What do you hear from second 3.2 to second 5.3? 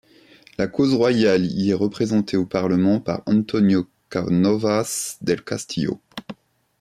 Antonio Cánovas